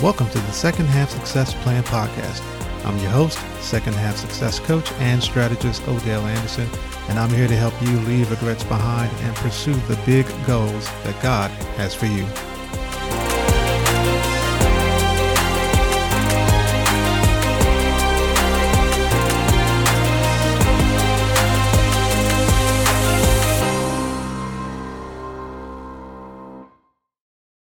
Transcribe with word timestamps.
Welcome 0.00 0.28
to 0.28 0.38
the 0.38 0.52
Second 0.52 0.86
Half 0.86 1.10
Success 1.10 1.54
Plan 1.54 1.82
podcast. 1.82 2.40
I'm 2.84 2.96
your 2.98 3.10
host, 3.10 3.36
Second 3.60 3.94
Half 3.94 4.16
Success 4.16 4.60
Coach 4.60 4.92
and 4.92 5.20
Strategist 5.20 5.82
Odell 5.88 6.24
Anderson, 6.24 6.68
and 7.08 7.18
I'm 7.18 7.30
here 7.30 7.48
to 7.48 7.56
help 7.56 7.74
you 7.82 7.98
leave 8.02 8.30
regrets 8.30 8.62
behind 8.62 9.10
and 9.22 9.34
pursue 9.34 9.74
the 9.74 10.00
big 10.06 10.24
goals 10.46 10.86
that 11.02 11.20
God 11.20 11.50
has 11.78 11.96
for 11.96 12.06
you. 12.06 12.24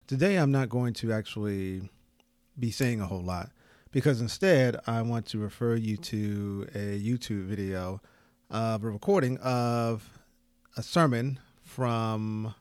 Today, 0.08 0.38
I'm 0.38 0.52
not 0.52 0.70
going 0.70 0.94
to 0.94 1.14
actually 1.14 1.92
be 2.58 2.72
saying 2.72 3.02
a 3.02 3.08
whole 3.08 3.24
lot 3.24 3.50
because 3.94 4.20
instead, 4.20 4.80
I 4.88 5.04
want 5.04 5.28
to 5.28 5.38
refer 5.38 5.76
you 5.76 5.98
to 5.98 6.68
a 6.74 7.00
YouTube 7.00 7.46
video 7.46 8.02
of 8.50 8.84
a 8.84 8.90
recording 8.90 9.38
of 9.38 10.20
a 10.76 10.82
sermon 10.82 11.40
from 11.62 12.56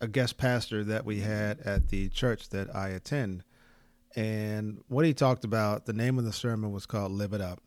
a 0.00 0.08
guest 0.08 0.38
pastor 0.38 0.82
that 0.84 1.04
we 1.04 1.20
had 1.20 1.60
at 1.60 1.88
the 1.88 2.08
church 2.08 2.48
that 2.50 2.74
I 2.74 2.88
attend. 2.88 3.44
And 4.16 4.82
what 4.88 5.04
he 5.04 5.12
talked 5.12 5.44
about, 5.44 5.84
the 5.84 5.92
name 5.92 6.18
of 6.18 6.24
the 6.24 6.32
sermon 6.32 6.72
was 6.72 6.86
called 6.86 7.12
Live 7.12 7.34
It 7.34 7.42
Up. 7.42 7.60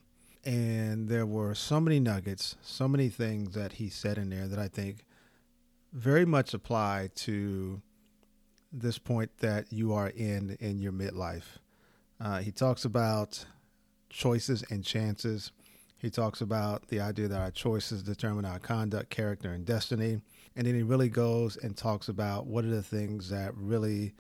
And 0.44 1.08
there 1.08 1.28
were 1.28 1.54
so 1.54 1.80
many 1.80 2.00
nuggets, 2.00 2.56
so 2.64 2.88
many 2.88 3.10
things 3.10 3.54
that 3.54 3.74
he 3.74 3.90
said 3.90 4.18
in 4.18 4.32
there 4.32 4.48
that 4.48 4.58
I 4.58 4.68
think 4.68 5.06
very 5.94 6.26
much 6.26 6.56
apply 6.56 7.10
to 7.16 7.84
this 8.72 8.98
point 8.98 9.38
that 9.40 9.72
you 9.72 9.94
are 9.94 10.10
in 10.10 10.58
in 10.60 10.80
your 10.80 10.94
midlife. 10.94 11.60
Uh, 12.22 12.40
he 12.40 12.52
talks 12.52 12.86
about 12.86 13.46
choices 14.12 14.64
and 14.70 14.86
chances. 14.86 15.52
He 15.98 16.12
talks 16.12 16.40
about 16.40 16.88
the 16.90 17.00
idea 17.00 17.28
that 17.28 17.42
our 17.42 17.50
choices 17.50 18.04
determine 18.04 18.46
our 18.46 18.60
conduct, 18.60 19.10
character, 19.10 19.52
and 19.52 19.66
destiny. 19.66 20.22
And 20.56 20.68
then 20.68 20.76
he 20.76 20.84
really 20.84 21.10
goes 21.10 21.58
and 21.58 21.76
talks 21.76 22.10
about 22.10 22.46
what 22.46 22.64
are 22.64 22.70
the 22.70 22.84
things 22.84 23.30
that 23.30 23.56
really 23.56 24.14